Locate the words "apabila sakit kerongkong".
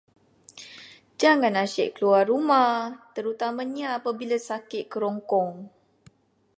4.01-5.51